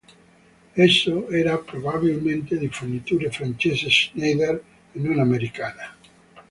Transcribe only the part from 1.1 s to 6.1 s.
era probabilmente di fornitura francese Schneider e non americana.